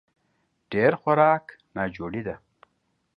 [0.71, 1.45] ډېر خوراک
[1.75, 2.35] ناجوړي ده